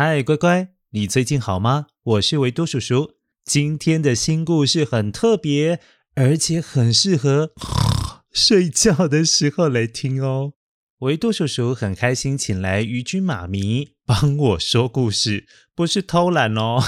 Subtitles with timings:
[0.00, 1.88] 嗨，乖乖，你最近好吗？
[2.04, 3.14] 我是维多叔叔。
[3.44, 5.80] 今天的新故事很特别，
[6.14, 7.50] 而且很适合
[8.32, 10.52] 睡觉的时候来听哦。
[11.00, 16.80] 维多叔叔很开心，请来鱼君妈咪帮我说故事，不是偷懒哦。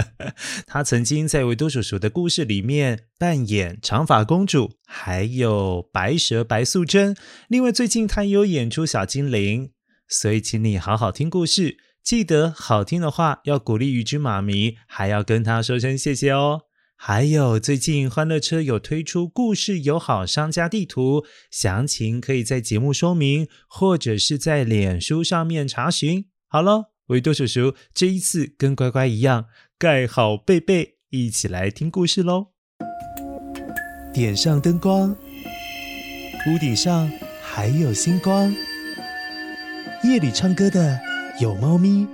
[0.68, 7.16] 她曾经在维多叔叔的故事里面扮演长发公主，还有白蛇白素贞。
[7.48, 9.70] 另外，最近她也有演出小精灵，
[10.06, 16.62] 所以请你好好听故事，记得好听的话要鼓励鱼君妈咪，还要跟她说声谢谢哦。
[16.96, 26.26] 还有，最近欢乐车有推出故事友好商家地图，详情可以在节目说明或者是在脸书上面查询。
[26.48, 29.46] 好了，维多叔叔这一次跟乖乖一样，
[29.78, 32.48] 盖好被被，一起来听故事喽。
[34.12, 35.16] 点上灯光，
[36.48, 38.54] 屋顶上还有星光。
[40.04, 41.00] 夜里唱歌的
[41.40, 42.06] 有猫咪，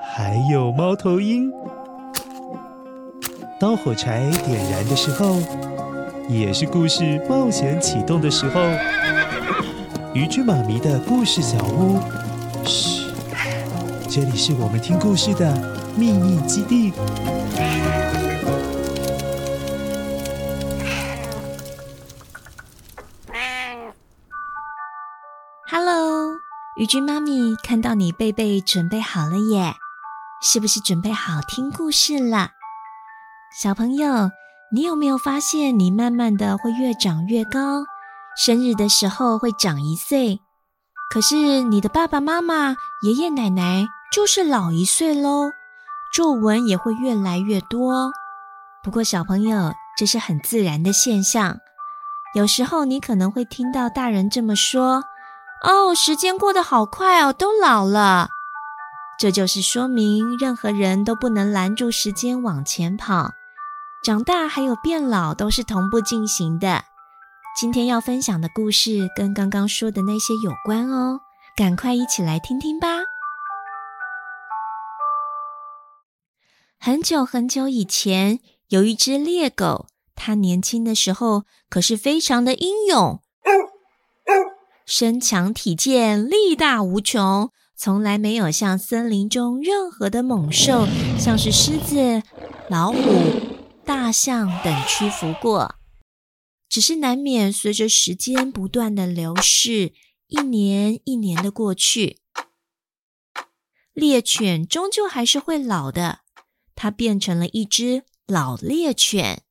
[0.00, 1.50] 还有猫头鹰。
[3.58, 5.36] 当火柴点燃的时候，
[6.28, 8.60] 也是故事冒险启动的时候。
[10.14, 11.98] 渔具妈咪的故事小屋，
[12.64, 13.10] 嘘，
[14.08, 15.52] 这里是我们听故事的
[15.96, 16.92] 秘密基地。
[26.80, 29.74] Hello，鱼君妈咪看到你贝贝准备好了耶，
[30.40, 32.52] 是不是准备好听故事了？
[33.60, 34.30] 小朋友，
[34.72, 37.84] 你有没有发现，你慢慢的会越长越高，
[38.34, 40.40] 生日的时候会长一岁，
[41.12, 45.50] 可是你的爸爸妈妈、爷爷奶奶就是老一岁喽，
[46.14, 48.10] 皱纹也会越来越多。
[48.82, 51.58] 不过小朋友，这是很自然的现象。
[52.34, 55.04] 有时候你可能会听到大人这么说
[55.62, 58.28] ：“哦，时间过得好快哦，都老了。”
[59.18, 63.32] 这就是说明，任何人都不能拦住时间往前跑。
[64.02, 66.84] 长大还有变老都是同步进行的。
[67.54, 71.20] 今天要分享的故事跟刚刚说的那些有关哦，
[71.54, 72.88] 赶快一起来听听吧。
[76.78, 83.20] 很久很久以前，有一只猎狗，它年轻的时候可是非常的英勇，
[84.90, 90.84] 身强体健，力大无穷，从来没有向森林中任何的猛兽，
[91.16, 92.24] 像是狮子、
[92.68, 92.98] 老虎。
[93.84, 95.76] 大象等屈服过，
[96.68, 99.92] 只是难免随着时间不断的流逝，
[100.26, 102.18] 一年一年的过去，
[103.92, 106.22] 猎犬终究还是会老的。
[106.74, 109.44] 它变成了一只老猎犬。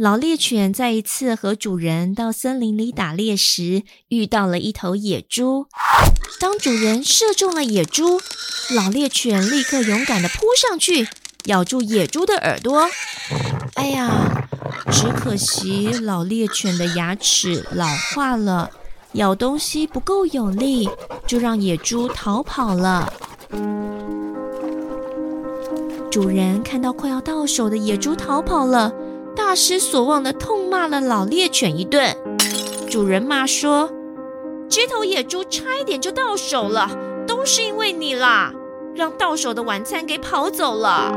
[0.00, 5.66] 老猎犬在一次和主人到森林里打猎时，遇到了一头野猪。
[6.40, 8.18] 当主人射中了野猪，
[8.74, 11.06] 老猎犬立刻勇敢地扑上去。
[11.44, 12.88] 咬住野猪的耳朵，
[13.74, 14.48] 哎呀，
[14.90, 18.70] 只可惜老猎犬的牙齿老化了，
[19.12, 20.88] 咬东西不够有力，
[21.26, 23.12] 就让野猪逃跑了。
[26.10, 28.90] 主人看到快要到手的野猪逃跑了，
[29.36, 32.16] 大失所望的痛骂了老猎犬一顿。
[32.88, 33.90] 主人骂说
[34.68, 36.90] ：“这头野猪差一点就到手了，
[37.26, 38.52] 都是因为你啦，
[38.94, 41.12] 让到手的晚餐给跑走了。”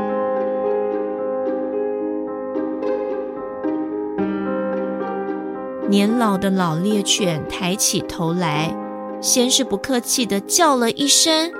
[5.88, 8.74] 年老的老猎犬抬起头来，
[9.20, 11.52] 先是不客气的叫了一声，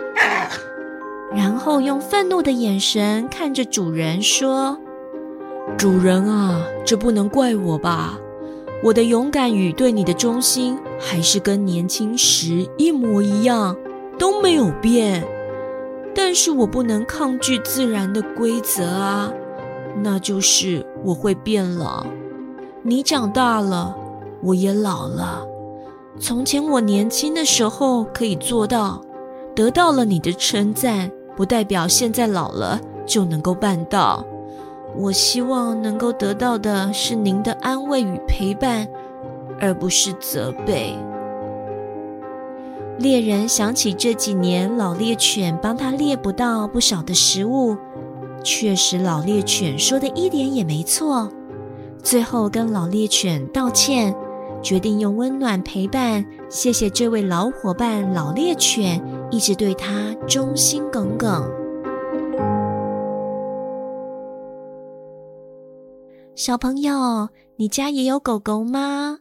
[1.33, 4.79] 然后用愤怒的眼神看着主人说
[5.77, 8.19] ：“主人啊，这不能怪我吧？
[8.83, 13.77] 我的勇敢与对你的忠心还是跟年轻时一模一样，
[14.19, 15.27] 都没有变。
[16.15, 19.33] 但是我不能抗拒自然的规则啊，
[20.03, 22.07] 那就是我会变老。
[22.83, 23.97] 你长大了。”
[24.45, 25.43] 我也老了。
[26.21, 29.01] 从前我年轻的时候可以做到，
[29.57, 34.23] 得到了你的称赞，不代表现在老了就能够办到。
[34.97, 38.87] 我希望能够得到的是您的安慰与陪伴，
[39.61, 40.95] 而不是责备。
[42.99, 47.77] 猎人想起这几年老猎犬帮他猎捕到不少的食物，
[48.43, 51.31] 确实老猎犬说的一点也没错。
[52.03, 54.15] 最后跟老猎犬道歉。
[54.63, 58.99] 决定用温暖陪伴，谢谢这位老伙伴老猎犬，
[59.31, 61.64] 一直对他忠心耿耿。
[66.37, 67.29] 小朋友，
[67.59, 69.21] 你家也有狗狗吗？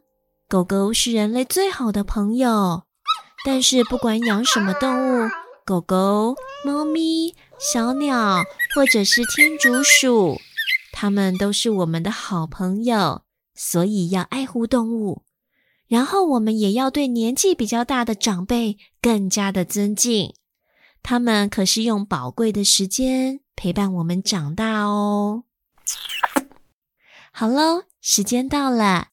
[0.50, 2.86] 狗狗是人类最好的朋友，
[3.46, 5.30] 但是不管养什么动物，
[5.64, 8.44] 狗狗、猫咪、小鸟，
[8.76, 10.40] 或者是天竺鼠，
[10.92, 13.22] 它们都是我们的好朋友，
[13.54, 15.22] 所以要爱护动物。
[15.88, 20.34] 然后，我们也要对年纪比较大的长辈更加的尊敬，
[21.04, 25.44] 他们可是用宝贵的时间陪伴我们长大哦。
[27.36, 29.08] 好喽，时间到了，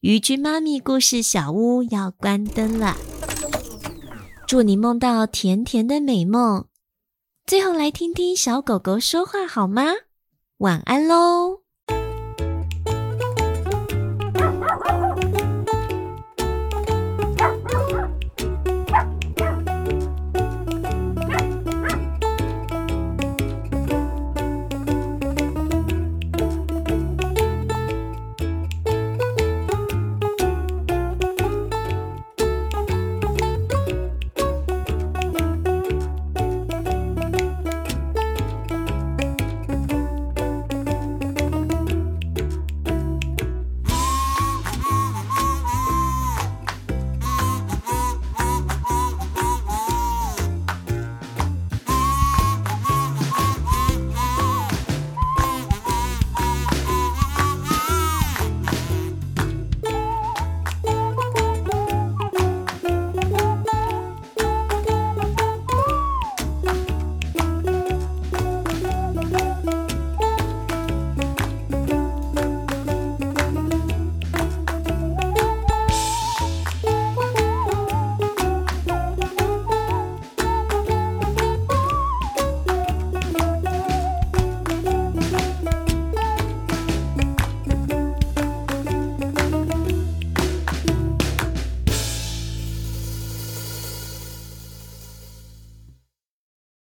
[0.00, 2.98] 渔君妈咪故事小屋要关灯了。
[4.46, 6.66] 祝你梦到甜甜的美梦。
[7.46, 9.84] 最后来听听小狗狗说话好吗？
[10.58, 11.61] 晚安喽。